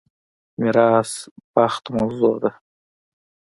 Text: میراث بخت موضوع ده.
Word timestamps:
میراث 0.59 1.11
بخت 1.55 1.83
موضوع 1.95 2.35
ده. 2.43 2.51